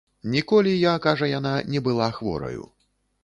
Ніколі 0.35 0.71
я, 0.83 0.93
кажа 1.03 1.29
яна, 1.33 1.53
не 1.73 1.81
была 1.87 2.09
хвораю. 2.17 2.63